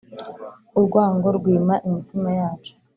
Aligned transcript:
urwango 0.77 1.27
rwima 1.37 1.75
imitima 1.87 2.29
yacu 2.39 2.73